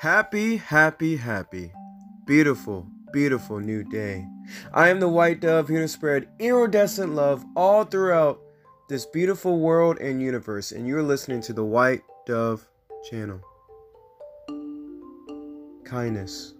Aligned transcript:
Happy, 0.00 0.56
happy, 0.56 1.14
happy. 1.14 1.70
Beautiful, 2.24 2.86
beautiful 3.12 3.60
new 3.60 3.84
day. 3.84 4.26
I 4.72 4.88
am 4.88 4.98
the 4.98 5.10
white 5.10 5.40
dove 5.40 5.68
here 5.68 5.82
to 5.82 5.88
spread 5.88 6.26
iridescent 6.38 7.14
love 7.14 7.44
all 7.54 7.84
throughout 7.84 8.40
this 8.88 9.04
beautiful 9.04 9.60
world 9.60 9.98
and 9.98 10.22
universe, 10.22 10.72
and 10.72 10.86
you're 10.86 11.02
listening 11.02 11.42
to 11.42 11.52
the 11.52 11.66
White 11.66 12.00
Dove 12.24 12.66
channel. 13.10 13.42
Kindness. 15.84 16.54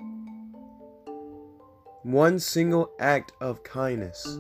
One 2.03 2.39
single 2.39 2.91
act 3.01 3.33
of 3.41 3.63
kindness. 3.63 4.37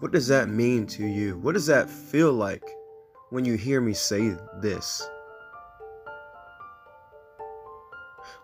What 0.00 0.10
does 0.10 0.26
that 0.26 0.48
mean 0.48 0.84
to 0.88 1.06
you? 1.06 1.38
What 1.38 1.54
does 1.54 1.66
that 1.66 1.88
feel 1.88 2.32
like 2.32 2.68
when 3.30 3.44
you 3.44 3.54
hear 3.54 3.80
me 3.80 3.92
say 3.94 4.36
this? 4.60 5.08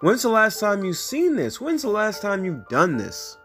When's 0.04 0.20
the 0.20 0.28
last 0.28 0.60
time 0.60 0.84
you've 0.84 0.98
seen 0.98 1.34
this? 1.34 1.62
When's 1.62 1.80
the 1.80 1.88
last 1.88 2.20
time 2.20 2.44
you've 2.44 2.68
done 2.68 2.98
this? 2.98 3.38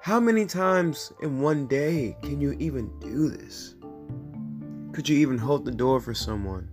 How 0.00 0.18
many 0.18 0.46
times 0.46 1.12
in 1.20 1.42
one 1.42 1.66
day 1.66 2.16
can 2.22 2.40
you 2.40 2.52
even 2.52 2.90
do 3.00 3.28
this? 3.28 3.74
Could 4.94 5.06
you 5.10 5.18
even 5.18 5.36
hold 5.36 5.66
the 5.66 5.72
door 5.72 6.00
for 6.00 6.14
someone? 6.14 6.70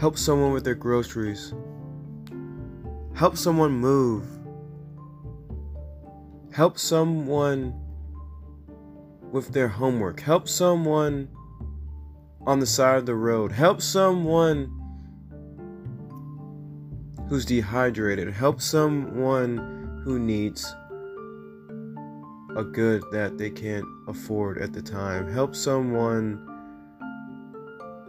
Help 0.00 0.18
someone 0.18 0.52
with 0.52 0.64
their 0.64 0.74
groceries. 0.74 1.54
Help 3.14 3.36
someone 3.36 3.70
move. 3.70 4.26
Help 6.52 6.76
someone 6.76 7.72
with 9.30 9.52
their 9.52 9.68
homework. 9.68 10.18
Help 10.18 10.48
someone 10.48 11.28
on 12.46 12.58
the 12.58 12.66
side 12.66 12.98
of 12.98 13.06
the 13.06 13.14
road. 13.14 13.52
Help 13.52 13.80
someone 13.80 14.78
who's 17.28 17.44
dehydrated. 17.44 18.32
Help 18.32 18.60
someone 18.60 20.02
who 20.04 20.18
needs 20.18 20.74
a 22.56 22.64
good 22.64 23.02
that 23.12 23.38
they 23.38 23.48
can't 23.48 23.86
afford 24.08 24.58
at 24.58 24.72
the 24.72 24.82
time. 24.82 25.32
Help 25.32 25.54
someone 25.54 26.48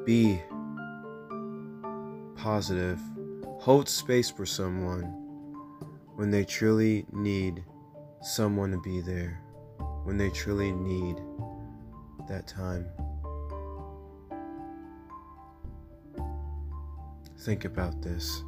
be 0.06 0.42
positive. 2.36 3.00
Hold 3.59 3.88
space 3.88 4.30
for 4.30 4.45
someone 4.45 5.03
when 6.16 6.30
they 6.30 6.44
truly 6.44 7.06
need 7.14 7.64
someone 8.22 8.72
to 8.72 8.78
be 8.80 9.00
there, 9.00 9.42
when 10.03 10.18
they 10.18 10.30
truly 10.30 10.72
need 10.73 11.22
that 12.28 12.47
time. 12.47 12.86
Think 17.44 17.66
about 17.66 18.02
this. 18.02 18.42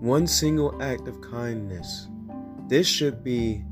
One 0.00 0.26
single 0.26 0.82
act 0.82 1.08
of 1.08 1.22
kindness. 1.22 2.08
This 2.68 2.86
should 2.86 3.24
be 3.24 3.64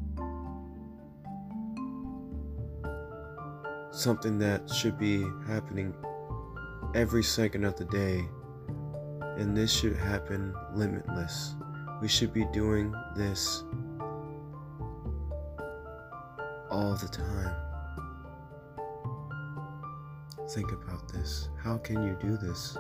something 3.91 4.39
that 4.39 4.70
should 4.70 4.98
be 4.98 5.27
happening 5.47 5.95
every 6.95 7.23
second 7.23 7.64
of 7.64 7.77
the 7.77 7.84
day. 7.84 8.25
And 9.37 9.55
this 9.55 9.70
should 9.70 9.97
happen 9.97 10.55
limitless. 10.73 11.55
We 12.01 12.09
should 12.09 12.33
be 12.33 12.47
doing 12.47 12.95
this 13.14 13.62
all 16.70 16.95
the 16.95 17.09
time. 17.09 17.66
Think 20.50 20.72
about 20.72 21.12
this. 21.12 21.48
How 21.62 21.78
can 21.78 22.02
you 22.02 22.16
do 22.20 22.36
this 22.36 22.79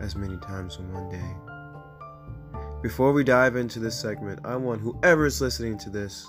as 0.00 0.16
many 0.16 0.36
times 0.38 0.78
in 0.78 0.92
one 0.92 1.08
day? 1.08 2.60
Before 2.82 3.12
we 3.12 3.24
dive 3.24 3.56
into 3.56 3.78
this 3.78 3.98
segment, 3.98 4.40
I 4.44 4.56
want 4.56 4.80
whoever 4.80 5.26
is 5.26 5.40
listening 5.40 5.78
to 5.78 5.90
this 5.90 6.26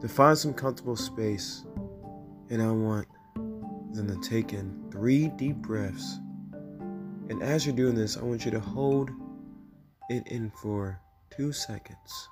to 0.00 0.08
find 0.08 0.36
some 0.36 0.52
comfortable 0.52 0.96
space 0.96 1.64
and 2.50 2.60
I 2.60 2.70
want 2.70 3.06
them 3.94 4.08
to 4.08 4.28
take 4.28 4.52
in 4.52 4.88
three 4.90 5.28
deep 5.28 5.56
breaths. 5.56 6.18
And 7.28 7.42
as 7.42 7.64
you're 7.64 7.76
doing 7.76 7.94
this, 7.94 8.16
I 8.16 8.22
want 8.22 8.44
you 8.44 8.50
to 8.50 8.60
hold 8.60 9.10
it 10.10 10.26
in 10.26 10.50
for 10.50 11.00
two 11.30 11.52
seconds 11.52 12.28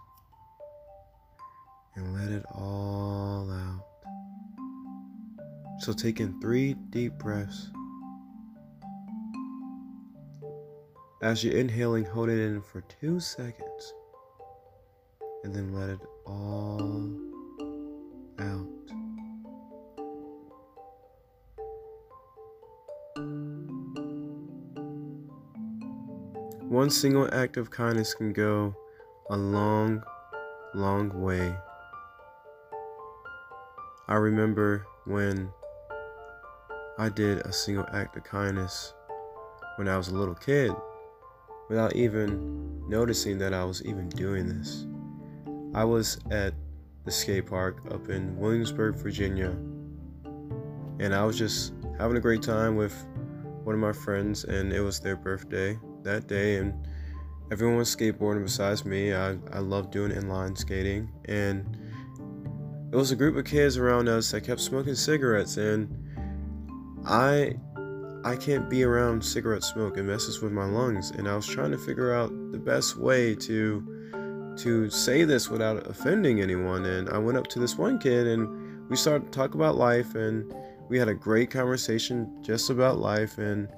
and 1.95 2.15
let 2.15 2.31
it 2.31 2.45
all 2.53 3.51
out. 3.51 3.86
So 5.79 5.93
take 5.93 6.21
in 6.21 6.41
three 6.41 6.75
deep 6.91 7.13
breaths. 7.15 7.71
As 11.23 11.43
you're 11.45 11.57
inhaling, 11.57 12.05
hold 12.05 12.29
it 12.29 12.39
in 12.39 12.61
for 12.61 12.83
two 12.83 13.21
seconds 13.21 13.95
and 15.45 15.55
then 15.55 15.73
let 15.73 15.91
it 15.91 16.01
all 16.27 17.11
out. 18.39 18.67
One 26.69 26.91
single 26.91 27.33
act 27.33 27.57
of 27.57 27.71
kindness 27.71 28.13
can 28.13 28.33
go 28.33 28.75
a 29.31 29.37
long, 29.37 30.03
long 30.75 31.23
way. 31.23 31.57
I 34.09 34.15
remember 34.15 34.85
when 35.05 35.49
I 36.99 37.11
did 37.11 37.41
a 37.41 37.53
single 37.53 37.85
act 37.93 38.17
of 38.17 38.25
kindness 38.25 38.95
when 39.77 39.87
I 39.87 39.99
was 39.99 40.09
a 40.09 40.15
little 40.15 40.35
kid 40.35 40.73
without 41.69 41.95
even 41.95 42.89
noticing 42.89 43.37
that 43.39 43.53
I 43.53 43.65
was 43.65 43.85
even 43.85 44.09
doing 44.09 44.49
this. 44.49 44.87
I 45.75 45.85
was 45.85 46.19
at 46.31 46.55
the 47.05 47.11
skate 47.11 47.47
park 47.47 47.83
up 47.91 48.09
in 48.09 48.35
Williamsburg, 48.39 48.97
Virginia, 48.97 49.51
and 50.99 51.15
I 51.15 51.23
was 51.23 51.37
just 51.37 51.75
having 51.99 52.17
a 52.17 52.21
great 52.21 52.41
time 52.41 52.77
with 52.77 52.95
one 53.63 53.75
of 53.75 53.81
my 53.81 53.93
friends, 53.93 54.45
and 54.45 54.73
it 54.73 54.81
was 54.81 54.99
their 54.99 55.17
birthday 55.17 55.79
that 56.03 56.29
day, 56.29 56.57
and 56.57 56.73
everyone 57.53 57.77
was 57.77 57.95
skateboarding 57.95 58.43
besides 58.43 58.87
me. 58.87 59.13
I, 59.13 59.37
I 59.53 59.59
love 59.59 59.91
doing 59.91 60.13
inline 60.13 60.57
skating, 60.57 61.11
and 61.27 61.77
it 62.91 62.97
was 62.97 63.11
a 63.11 63.17
group 63.17 63.37
of 63.37 63.45
kids 63.45 63.77
around 63.77 64.09
us 64.09 64.31
that 64.31 64.45
kept 64.45 64.63
smoking 64.63 64.95
cigarettes, 64.95 65.59
and 65.59 66.06
I 67.07 67.57
I 68.25 68.35
can't 68.35 68.69
be 68.69 68.83
around 68.83 69.25
cigarette 69.25 69.63
smoke. 69.63 69.97
It 69.97 70.03
messes 70.03 70.41
with 70.41 70.53
my 70.53 70.65
lungs, 70.65 71.13
and 71.13 71.29
I 71.29 71.37
was 71.37 71.47
trying 71.47 71.71
to 71.71 71.79
figure 71.79 72.13
out 72.13 72.31
the 72.51 72.59
best 72.59 72.97
way 72.97 73.35
to 73.37 74.55
to 74.59 74.91
say 74.91 75.25
this 75.25 75.49
without 75.49 75.87
offending 75.87 76.41
anyone. 76.41 76.85
And 76.85 77.09
I 77.11 77.19
went 77.19 77.39
up 77.39 77.47
to 77.49 77.61
this 77.61 77.77
one 77.77 77.99
kid, 77.99 78.27
and 78.27 78.89
we 78.89 78.97
started 78.97 79.27
to 79.27 79.31
talk 79.31 79.55
about 79.55 79.77
life, 79.77 80.15
and 80.15 80.53
we 80.89 80.99
had 80.99 81.09
a 81.09 81.15
great 81.15 81.51
conversation 81.51 82.43
just 82.43 82.71
about 82.71 82.99
life. 82.99 83.39
And 83.39 83.69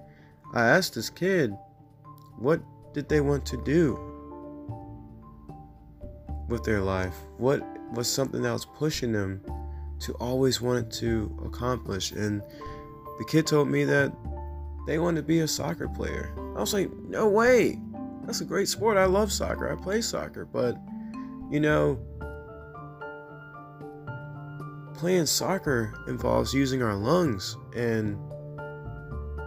I 0.55 0.66
asked 0.66 0.95
this 0.95 1.10
kid, 1.10 1.53
what 2.39 2.60
did 2.95 3.09
they 3.09 3.21
want 3.21 3.45
to 3.47 3.62
do 3.65 3.99
with 6.49 6.65
their 6.65 6.81
life? 6.81 7.16
What 7.37 7.62
was 7.93 8.09
something 8.09 8.43
that 8.43 8.53
was 8.53 8.65
pushing 8.65 9.12
them 9.12 9.43
to 10.00 10.12
always 10.15 10.60
want 10.60 10.93
to 10.95 11.37
accomplish? 11.45 12.12
And 12.12 12.43
the 13.19 13.25
kid 13.25 13.47
told 13.47 13.69
me 13.69 13.84
that 13.84 14.12
they 14.87 14.99
wanted 14.99 15.21
to 15.21 15.27
be 15.27 15.41
a 15.41 15.49
soccer 15.49 15.89
player. 15.89 16.33
I 16.56 16.61
was 16.61 16.73
like, 16.73 16.91
no 17.09 17.29
way. 17.29 17.79
That's 18.25 18.41
a 18.41 18.45
great 18.45 18.69
sport. 18.69 18.97
I 18.97 19.05
love 19.05 19.33
soccer. 19.33 19.71
I 19.71 19.83
play 19.83 20.01
soccer. 20.01 20.45
But, 20.45 20.77
you 21.51 21.61
know, 21.61 21.99
playing 24.95 25.27
soccer 25.27 25.95
involves 26.09 26.54
using 26.54 26.83
our 26.83 26.95
lungs 26.95 27.57
and 27.75 28.19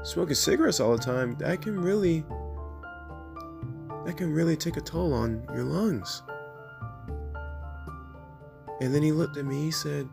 smoking 0.04 0.36
cigarettes 0.36 0.80
all 0.80 0.96
the 0.96 1.04
time. 1.04 1.36
That 1.40 1.62
can 1.62 1.80
really 1.80 2.24
that 4.06 4.18
can 4.18 4.34
really 4.34 4.58
take 4.58 4.78
a 4.78 4.82
toll 4.82 5.14
on 5.14 5.46
your 5.54 5.64
lungs. 5.64 6.24
And 8.82 8.96
then 8.96 9.04
he 9.04 9.12
looked 9.12 9.38
at 9.38 9.46
me, 9.46 9.66
he 9.66 9.72
said, 9.72 10.10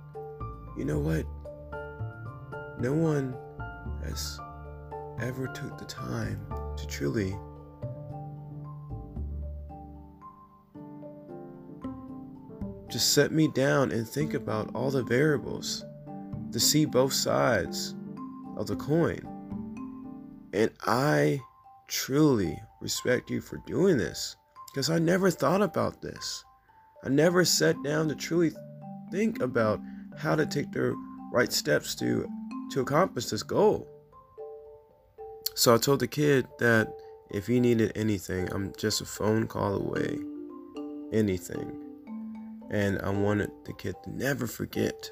You 0.77 0.85
know 0.85 0.99
what? 0.99 1.25
No 2.79 2.93
one 2.93 3.35
has 4.08 4.40
ever 5.20 5.46
took 5.49 5.78
the 5.78 5.84
time 5.84 6.40
to 6.76 6.87
truly 6.87 7.37
just 12.90 13.12
set 13.12 13.32
me 13.32 13.49
down 13.49 13.93
and 13.93 14.08
think 14.08 14.34
about 14.34 14.75
all 14.75 14.90
the 14.90 15.02
variables 15.02 15.84
to 16.52 16.58
see 16.58 16.84
both 16.84 17.12
sides 17.12 17.94
of 18.56 18.66
the 18.66 18.76
coin. 18.76 19.20
And 20.52 20.70
I 20.87 21.40
truly 21.87 22.58
respect 22.81 23.31
you 23.31 23.40
for 23.40 23.58
doing 23.66 23.99
this 23.99 24.37
because 24.69 24.88
I 24.88 24.99
never 24.99 25.31
thought 25.31 25.60
about 25.62 26.00
this. 26.00 26.44
I 27.05 27.10
never 27.10 27.44
sat 27.44 27.76
down 27.82 28.08
to 28.08 28.14
truly 28.14 28.52
think 29.10 29.40
about 29.40 29.81
how 30.16 30.34
to 30.34 30.46
take 30.46 30.72
the 30.72 30.94
right 31.32 31.52
steps 31.52 31.94
to 31.96 32.26
to 32.72 32.81
accomplish 32.81 33.26
this 33.26 33.43
goal. 33.43 33.88
So 35.58 35.75
I 35.75 35.78
told 35.78 35.99
the 35.99 36.06
kid 36.06 36.46
that 36.60 36.87
if 37.32 37.49
he 37.49 37.58
needed 37.58 37.90
anything, 37.96 38.49
I'm 38.52 38.72
just 38.78 39.00
a 39.00 39.05
phone 39.05 39.49
call 39.49 39.75
away. 39.75 40.16
Anything. 41.12 41.76
And 42.70 43.00
I 43.02 43.10
wanted 43.10 43.50
the 43.64 43.72
kid 43.72 43.96
to 44.05 44.10
never 44.16 44.46
forget 44.46 45.10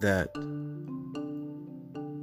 that 0.00 0.30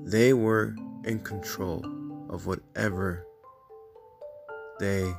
they 0.04 0.34
were 0.34 0.76
in 1.04 1.20
control 1.20 1.86
of 2.28 2.48
whatever 2.48 3.24
they 4.80 5.14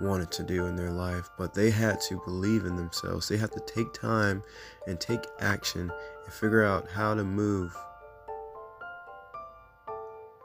wanted 0.00 0.30
to 0.30 0.42
do 0.42 0.64
in 0.64 0.76
their 0.76 0.92
life, 0.92 1.28
but 1.36 1.52
they 1.52 1.68
had 1.68 2.00
to 2.08 2.22
believe 2.24 2.64
in 2.64 2.76
themselves. 2.76 3.28
They 3.28 3.36
had 3.36 3.52
to 3.52 3.60
take 3.66 3.92
time 3.92 4.42
and 4.86 4.98
take 4.98 5.26
action 5.40 5.92
and 6.24 6.32
figure 6.32 6.64
out 6.64 6.88
how 6.88 7.14
to 7.14 7.22
move 7.22 7.76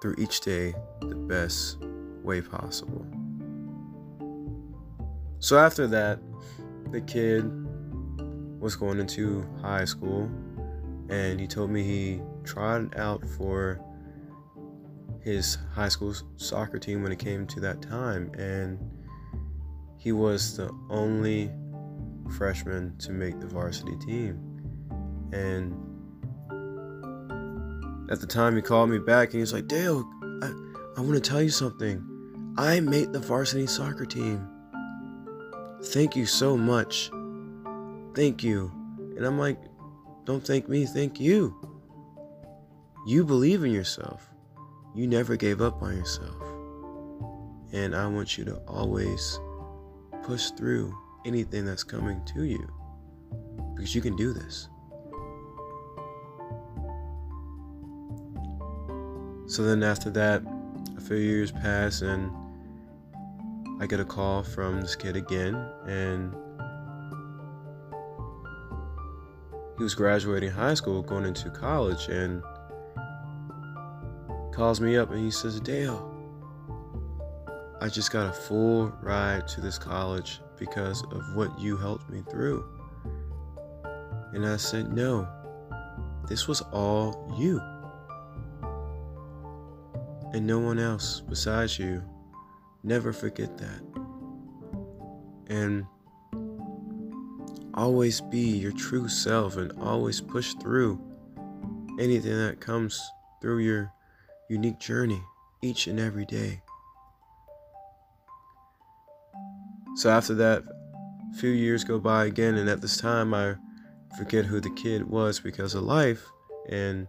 through 0.05 0.13
each 0.19 0.41
day 0.41 0.71
the 1.01 1.15
best 1.15 1.77
way 2.21 2.39
possible. 2.39 3.03
So 5.39 5.57
after 5.57 5.87
that, 5.87 6.19
the 6.91 7.01
kid 7.01 7.43
was 8.59 8.75
going 8.75 8.99
into 8.99 9.43
high 9.63 9.85
school 9.85 10.29
and 11.09 11.39
he 11.39 11.47
told 11.47 11.71
me 11.71 11.81
he 11.81 12.21
tried 12.43 12.95
out 12.95 13.27
for 13.29 13.81
his 15.23 15.57
high 15.73 15.89
school 15.89 16.13
soccer 16.35 16.77
team 16.77 17.01
when 17.01 17.11
it 17.11 17.17
came 17.17 17.47
to 17.47 17.59
that 17.61 17.81
time 17.81 18.31
and 18.37 18.77
he 19.97 20.11
was 20.11 20.55
the 20.55 20.69
only 20.91 21.49
freshman 22.37 22.95
to 22.99 23.11
make 23.11 23.39
the 23.39 23.47
varsity 23.47 23.95
team 24.05 24.37
and 25.33 25.73
at 28.09 28.19
the 28.19 28.27
time 28.27 28.55
he 28.55 28.61
called 28.61 28.89
me 28.89 28.99
back 28.99 29.29
and 29.29 29.35
he 29.35 29.39
was 29.39 29.53
like 29.53 29.67
dale 29.67 30.07
i, 30.41 30.51
I 30.97 31.01
want 31.01 31.13
to 31.15 31.19
tell 31.19 31.41
you 31.41 31.49
something. 31.49 32.53
I 32.57 32.79
made 32.79 33.11
the 33.11 33.19
varsity 33.19 33.67
soccer 33.67 34.05
team. 34.05 34.47
Thank 35.83 36.15
you 36.15 36.25
so 36.25 36.55
much. 36.55 37.11
Thank 38.15 38.43
you. 38.43 38.71
And 39.17 39.25
i'm 39.25 39.37
like 39.37 39.59
don't 40.25 40.45
thank 40.45 40.69
me 40.69 40.85
thank 40.85 41.19
you. 41.19 41.53
You 43.05 43.25
believe 43.25 43.63
in 43.63 43.71
yourself. 43.71 44.29
You 44.95 45.05
never 45.05 45.35
gave 45.35 45.61
up 45.61 45.83
on 45.83 45.97
yourself. 45.97 46.41
And 47.73 47.93
I 47.93 48.07
want 48.07 48.37
you 48.37 48.45
to 48.45 48.55
always 48.67 49.37
push 50.23 50.49
through 50.51 50.95
anything 51.25 51.65
that's 51.65 51.83
coming 51.83 52.23
to 52.33 52.43
you 52.43 52.67
because 53.75 53.93
you 53.93 54.01
can 54.01 54.15
do 54.15 54.31
this. 54.31 54.69
So 59.55 59.63
then 59.63 59.83
after 59.83 60.09
that, 60.09 60.43
a 60.97 60.99
few 60.99 61.15
years 61.15 61.49
pass 61.49 62.01
and 62.01 62.29
I 63.79 63.87
get 63.87 64.01
a 64.01 64.03
call 64.03 64.43
from 64.43 64.81
this 64.81 64.97
kid 64.97 65.15
again 65.15 65.55
and 65.87 66.35
he 69.77 69.83
was 69.83 69.95
graduating 69.95 70.51
high 70.51 70.73
school 70.73 71.01
going 71.01 71.23
into 71.23 71.49
college 71.51 72.09
and 72.09 72.43
calls 74.53 74.81
me 74.81 74.97
up 74.97 75.11
and 75.11 75.23
he 75.23 75.31
says, 75.31 75.61
Dale, 75.61 76.03
I 77.79 77.87
just 77.87 78.11
got 78.11 78.27
a 78.27 78.33
full 78.33 78.87
ride 79.01 79.47
to 79.47 79.61
this 79.61 79.77
college 79.77 80.41
because 80.59 81.01
of 81.13 81.33
what 81.33 81.57
you 81.57 81.77
helped 81.77 82.09
me 82.09 82.23
through. 82.29 82.65
And 84.33 84.45
I 84.45 84.57
said, 84.57 84.91
No, 84.91 85.25
this 86.27 86.45
was 86.45 86.59
all 86.73 87.33
you. 87.39 87.61
And 90.35 90.45
no 90.45 90.59
one 90.59 90.79
else 90.79 91.21
besides 91.21 91.79
you. 91.79 92.03
Never 92.83 93.13
forget 93.13 93.57
that. 93.57 93.81
And 95.47 95.85
always 97.73 98.19
be 98.19 98.41
your 98.41 98.73
true 98.73 99.07
self 99.07 99.55
and 99.55 99.71
always 99.79 100.19
push 100.19 100.53
through 100.55 100.99
anything 102.01 102.37
that 102.37 102.59
comes 102.59 103.01
through 103.41 103.59
your 103.59 103.93
unique 104.49 104.77
journey 104.77 105.21
each 105.61 105.87
and 105.87 106.01
every 106.01 106.25
day. 106.25 106.61
So 109.95 110.09
after 110.09 110.35
that, 110.35 110.63
few 111.39 111.51
years 111.51 111.85
go 111.85 111.97
by 111.97 112.25
again, 112.25 112.55
and 112.55 112.69
at 112.69 112.81
this 112.81 112.97
time, 112.97 113.33
I 113.33 113.55
forget 114.17 114.43
who 114.43 114.59
the 114.59 114.71
kid 114.71 115.09
was 115.09 115.39
because 115.39 115.75
of 115.75 115.83
life, 115.83 116.25
and 116.67 117.07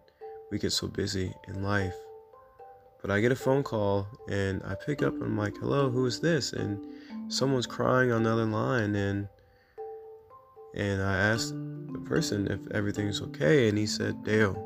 we 0.52 0.60
get 0.60 0.70
so 0.70 0.86
busy 0.86 1.34
in 1.48 1.64
life. 1.64 2.05
But 3.06 3.14
I 3.14 3.20
get 3.20 3.30
a 3.30 3.36
phone 3.36 3.62
call, 3.62 4.08
and 4.28 4.60
I 4.64 4.74
pick 4.74 5.00
up, 5.00 5.14
and 5.14 5.22
I'm 5.22 5.38
like, 5.38 5.56
"Hello, 5.58 5.88
who 5.90 6.06
is 6.06 6.18
this?" 6.18 6.52
And 6.52 6.84
someone's 7.28 7.68
crying 7.68 8.10
on 8.10 8.24
the 8.24 8.32
other 8.32 8.46
line, 8.46 8.96
and 8.96 9.28
and 10.74 11.00
I 11.00 11.16
asked 11.16 11.54
the 11.92 12.00
person 12.04 12.48
if 12.48 12.58
everything's 12.72 13.22
okay, 13.22 13.68
and 13.68 13.78
he 13.78 13.86
said, 13.86 14.24
"Dale." 14.24 14.56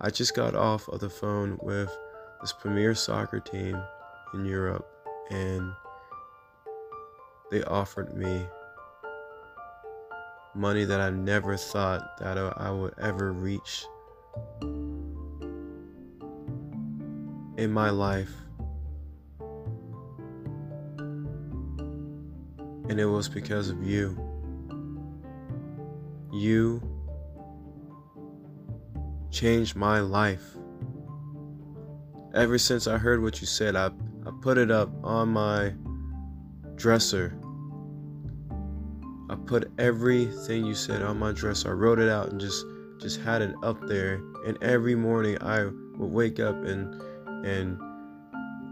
I 0.00 0.08
just 0.08 0.34
got 0.34 0.54
off 0.54 0.88
of 0.88 1.00
the 1.00 1.10
phone 1.10 1.58
with 1.62 1.94
this 2.40 2.54
premier 2.54 2.94
soccer 2.94 3.40
team 3.40 3.78
in 4.32 4.46
Europe, 4.46 4.88
and 5.28 5.74
they 7.50 7.62
offered 7.64 8.16
me 8.16 8.46
money 10.54 10.84
that 10.86 11.02
I 11.02 11.10
never 11.10 11.58
thought 11.58 12.16
that 12.16 12.38
I 12.38 12.70
would 12.70 12.94
ever 12.98 13.30
reach 13.30 13.84
in 17.60 17.70
my 17.70 17.90
life. 17.90 18.32
And 22.88 22.98
it 22.98 23.04
was 23.04 23.28
because 23.28 23.68
of 23.68 23.82
you. 23.86 24.18
You 26.32 26.82
changed 29.30 29.76
my 29.76 30.00
life. 30.00 30.42
Ever 32.34 32.56
since 32.56 32.86
I 32.86 32.96
heard 32.96 33.22
what 33.22 33.42
you 33.42 33.46
said, 33.46 33.76
I, 33.76 33.90
I 34.26 34.30
put 34.40 34.56
it 34.56 34.70
up 34.70 34.88
on 35.04 35.28
my 35.28 35.74
dresser. 36.76 37.38
I 39.28 39.34
put 39.34 39.70
everything 39.78 40.64
you 40.64 40.74
said 40.74 41.02
on 41.02 41.18
my 41.18 41.32
dresser. 41.32 41.68
I 41.68 41.72
wrote 41.72 41.98
it 41.98 42.08
out 42.08 42.30
and 42.30 42.40
just 42.40 42.64
just 43.00 43.20
had 43.20 43.42
it 43.42 43.54
up 43.62 43.86
there. 43.86 44.14
And 44.46 44.56
every 44.62 44.94
morning 44.94 45.36
I 45.42 45.64
would 45.64 46.10
wake 46.10 46.40
up 46.40 46.54
and 46.64 47.02
and 47.44 47.78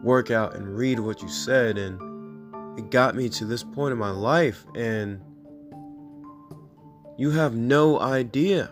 work 0.03 0.31
out 0.31 0.55
and 0.55 0.77
read 0.77 0.99
what 0.99 1.23
you 1.23 1.29
said 1.29 1.77
and 1.79 2.01
it 2.79 2.91
got 2.91 3.15
me 3.15 3.29
to 3.29 3.45
this 3.45 3.65
point 3.65 3.93
in 3.93 3.99
my 3.99 4.11
life 4.11 4.65
and 4.77 5.21
you 7.17 7.31
have 7.31 7.55
no 7.55 7.99
idea 7.99 8.71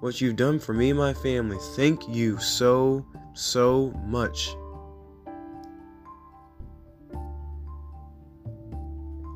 what 0.00 0.20
you've 0.20 0.36
done 0.36 0.58
for 0.58 0.72
me 0.72 0.90
and 0.90 0.98
my 0.98 1.12
family. 1.12 1.58
Thank 1.76 2.08
you 2.08 2.38
so, 2.38 3.06
so 3.34 3.90
much. 4.06 4.54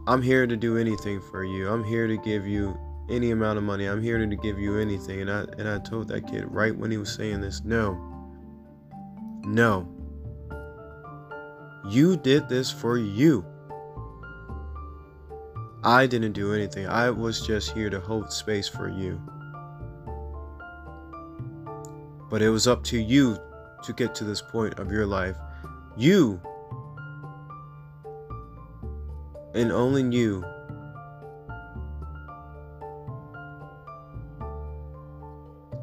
I'm 0.06 0.22
here 0.22 0.46
to 0.46 0.56
do 0.56 0.78
anything 0.78 1.20
for 1.20 1.44
you. 1.44 1.68
I'm 1.68 1.84
here 1.84 2.06
to 2.06 2.16
give 2.16 2.46
you 2.46 2.78
any 3.10 3.30
amount 3.30 3.58
of 3.58 3.64
money. 3.64 3.84
I'm 3.84 4.02
here 4.02 4.18
to 4.18 4.36
give 4.36 4.58
you 4.58 4.78
anything. 4.78 5.20
And 5.20 5.30
I 5.30 5.40
and 5.58 5.68
I 5.68 5.78
told 5.78 6.08
that 6.08 6.26
kid 6.26 6.46
right 6.48 6.74
when 6.74 6.90
he 6.90 6.96
was 6.96 7.12
saying 7.12 7.42
this, 7.42 7.62
no. 7.62 8.17
No. 9.44 9.88
You 11.88 12.16
did 12.16 12.48
this 12.48 12.70
for 12.70 12.98
you. 12.98 13.44
I 15.84 16.06
didn't 16.06 16.32
do 16.32 16.52
anything. 16.52 16.86
I 16.86 17.10
was 17.10 17.46
just 17.46 17.72
here 17.72 17.88
to 17.88 18.00
hold 18.00 18.32
space 18.32 18.68
for 18.68 18.88
you. 18.88 19.20
But 22.28 22.42
it 22.42 22.50
was 22.50 22.66
up 22.66 22.84
to 22.84 22.98
you 23.00 23.38
to 23.84 23.92
get 23.92 24.14
to 24.16 24.24
this 24.24 24.42
point 24.42 24.78
of 24.78 24.92
your 24.92 25.06
life. 25.06 25.36
You 25.96 26.40
and 29.54 29.72
only 29.72 30.02
you 30.14 30.44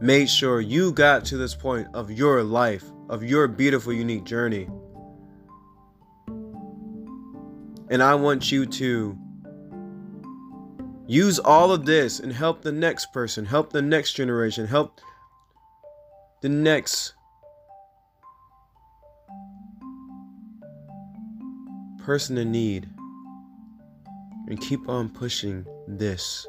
made 0.01 0.29
sure 0.29 0.61
you 0.61 0.91
got 0.91 1.25
to 1.25 1.37
this 1.37 1.55
point 1.55 1.87
of 1.93 2.11
your 2.11 2.43
life, 2.43 2.85
of 3.15 3.23
your 3.23 3.47
beautiful, 3.47 3.93
unique 3.93 4.25
journey. 4.25 4.67
And 7.89 8.03
I 8.03 8.13
want 8.13 8.51
you 8.51 8.65
to 8.65 9.17
use 11.07 11.39
all 11.39 11.71
of 11.71 11.85
this 11.85 12.19
and 12.19 12.33
help 12.33 12.61
the 12.61 12.73
next 12.73 13.13
person, 13.13 13.45
help 13.45 13.71
the 13.71 13.81
next 13.81 14.15
generation, 14.15 14.67
help 14.67 14.99
the 16.41 16.49
next 16.49 17.13
person 22.03 22.37
in 22.37 22.51
need 22.51 22.89
and 24.49 24.59
keep 24.59 24.89
on 24.89 25.07
pushing 25.07 25.65
this 25.87 26.45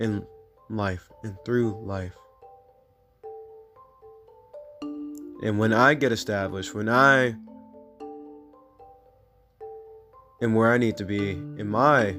in 0.00 0.26
life 0.68 1.08
and 1.22 1.36
through 1.44 1.80
life. 1.86 2.16
And 5.44 5.58
when 5.58 5.74
I 5.74 5.92
get 5.92 6.10
established, 6.10 6.74
when 6.74 6.88
I 6.88 7.36
am 10.40 10.54
where 10.54 10.72
I 10.72 10.78
need 10.78 10.96
to 10.96 11.04
be 11.04 11.32
in 11.32 11.68
my 11.68 12.16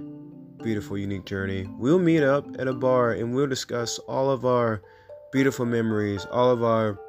beautiful, 0.62 0.96
unique 0.96 1.25
journey, 1.25 1.67
we'll 1.79 1.98
meet 1.98 2.22
up 2.22 2.46
at 2.60 2.67
a 2.67 2.74
bar 2.74 3.13
and 3.13 3.34
we'll 3.34 3.48
discuss 3.48 3.98
all 4.08 4.29
of 4.29 4.46
our 4.46 4.84
beautiful 5.32 5.65
memories, 5.65 6.27
all 6.32 6.51
of 6.51 6.63
our 6.63 7.00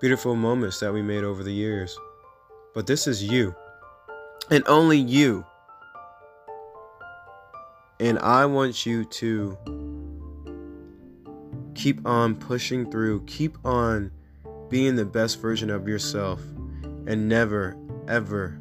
beautiful 0.00 0.34
moments 0.34 0.80
that 0.80 0.94
we 0.94 1.02
made 1.02 1.24
over 1.24 1.42
the 1.42 1.52
years. 1.52 1.94
But 2.74 2.86
this 2.86 3.06
is 3.06 3.22
you, 3.22 3.54
and 4.50 4.66
only 4.66 4.96
you. 4.96 5.44
And 8.00 8.18
I 8.20 8.46
want 8.46 8.86
you 8.86 9.04
to 9.04 9.58
keep 11.74 12.06
on 12.06 12.34
pushing 12.36 12.90
through, 12.90 13.26
keep 13.26 13.58
on 13.62 14.10
being 14.70 14.96
the 14.96 15.04
best 15.04 15.40
version 15.40 15.68
of 15.68 15.86
yourself, 15.86 16.40
and 17.06 17.28
never, 17.28 17.76
ever, 18.08 18.58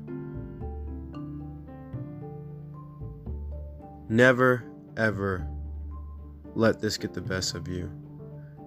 never, 4.09 4.63
ever 4.97 5.47
let 6.55 6.81
this 6.81 6.97
get 6.97 7.13
the 7.13 7.21
best 7.21 7.55
of 7.55 7.67
you. 7.67 7.89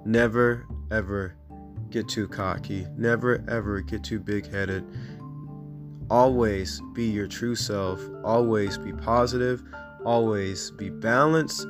Never, 0.04 0.66
ever 0.90 1.36
get 1.90 2.08
too 2.08 2.28
cocky. 2.28 2.86
Never, 2.96 3.44
ever 3.48 3.80
get 3.82 4.02
too 4.02 4.20
big 4.20 4.50
headed. 4.50 4.84
Always 6.10 6.80
be 6.92 7.04
your 7.04 7.26
true 7.26 7.54
self. 7.54 8.00
Always 8.24 8.78
be 8.78 8.92
positive. 8.92 9.62
Always 10.04 10.70
be 10.72 10.90
balanced. 10.90 11.64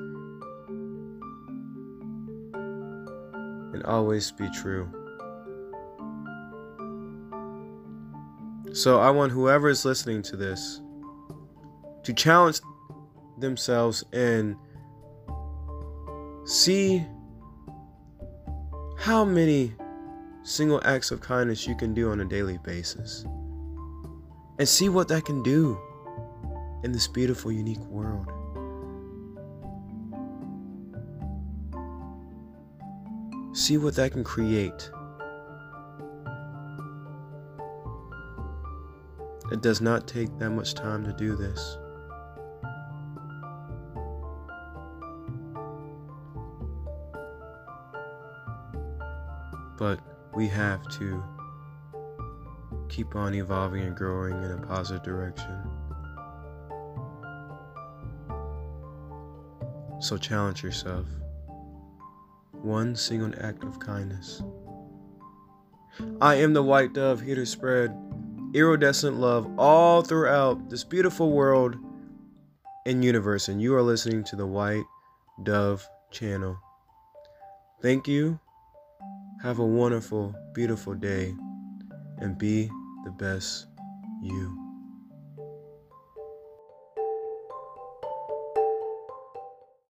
And 3.73 3.83
always 3.85 4.33
be 4.33 4.49
true. 4.51 5.02
So 8.73 9.01
I 9.01 9.11
want 9.11 9.33
whoever 9.33 9.69
is 9.69 9.85
listening 9.85 10.23
to 10.23 10.37
this 10.37 10.81
to 12.05 12.13
challenge 12.13 12.61
themselves 13.39 14.03
and 14.13 14.57
see 16.45 17.05
how 18.99 19.25
many 19.25 19.75
single 20.43 20.81
acts 20.85 21.11
of 21.11 21.21
kindness 21.21 21.67
you 21.67 21.77
can 21.77 21.93
do 21.93 22.11
on 22.11 22.21
a 22.21 22.25
daily 22.25 22.59
basis 22.65 23.25
and 24.59 24.67
see 24.67 24.89
what 24.89 25.07
that 25.09 25.25
can 25.25 25.43
do 25.43 25.79
in 26.83 26.93
this 26.93 27.07
beautiful, 27.07 27.53
unique 27.53 27.85
world. 27.87 28.27
See 33.55 33.77
what 33.77 33.95
that 33.97 34.13
can 34.13 34.25
create. 34.25 34.91
It 39.51 39.61
does 39.61 39.81
not 39.81 40.07
take 40.07 40.39
that 40.39 40.51
much 40.51 40.75
time 40.75 41.05
to 41.05 41.13
do 41.13 41.37
this. 41.37 41.79
But 49.79 50.01
we 50.35 50.49
have 50.49 50.87
to 50.99 51.23
keep 52.89 53.17
on 53.17 53.35
evolving 53.35 53.83
and 53.83 53.97
growing 53.97 54.43
in 54.43 54.53
a 54.53 54.59
positive 54.59 55.03
direction. 55.03 55.59
So 60.01 60.17
challenge 60.17 60.63
yourself. 60.63 61.07
One 62.53 62.95
single 62.95 63.33
act 63.41 63.65
of 63.65 63.81
kindness. 63.81 64.43
I 66.21 66.37
am 66.37 66.53
the 66.53 66.63
white 66.63 66.93
dove 66.93 67.21
here 67.21 67.35
to 67.35 67.47
spread 67.47 67.97
iridescent 68.55 69.19
love 69.19 69.49
all 69.59 70.03
throughout 70.03 70.71
this 70.71 70.85
beautiful 70.85 71.33
world 71.33 71.77
and 72.87 73.05
universe. 73.05 73.49
And 73.49 73.61
you 73.61 73.75
are 73.75 73.83
listening 73.83 74.25
to 74.25 74.37
the 74.37 74.47
White 74.47 74.85
Dove 75.43 75.87
channel. 76.11 76.59
Thank 77.81 78.07
you. 78.07 78.39
Have 79.43 79.59
a 79.59 79.67
wonderful, 79.67 80.35
beautiful 80.55 80.95
day. 80.95 81.35
And 82.19 82.39
be 82.39 82.71
the 83.05 83.11
best 83.11 83.67
you. 84.23 84.62